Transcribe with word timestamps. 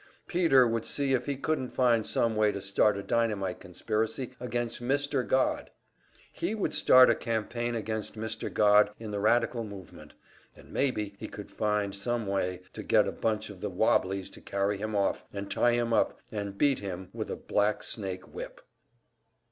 Peter 0.25 0.67
would 0.67 0.83
see 0.83 1.13
if 1.13 1.27
he 1.27 1.35
couldn't 1.37 1.69
find 1.69 2.07
some 2.07 2.35
way 2.35 2.51
to 2.51 2.59
start 2.59 2.97
a 2.97 3.03
dynamite 3.03 3.59
conspiracy 3.59 4.31
against 4.39 4.81
Mr. 4.81 5.23
Godd! 5.23 5.69
He 6.33 6.55
would 6.55 6.73
start 6.73 7.11
a 7.11 7.13
campaign 7.13 7.75
against 7.75 8.17
Mr. 8.17 8.51
Godd 8.51 8.89
in 8.97 9.11
the 9.11 9.19
radical 9.19 9.63
movement, 9.63 10.15
and 10.55 10.73
maybe 10.73 11.13
he 11.19 11.27
could 11.27 11.51
find 11.51 11.93
some 11.93 12.25
way 12.25 12.61
to 12.73 12.81
get 12.81 13.07
a 13.07 13.11
bunch 13.11 13.51
of 13.51 13.61
the 13.61 13.69
"wobblies" 13.69 14.31
to 14.31 14.41
carry 14.41 14.77
him 14.77 14.95
off 14.95 15.23
and 15.31 15.51
tie 15.51 15.73
him 15.73 15.93
up 15.93 16.19
and 16.31 16.57
beat 16.57 16.79
him 16.79 17.11
with 17.13 17.29
a 17.29 17.35
black 17.35 17.83
snake 17.83 18.27
whip! 18.33 18.59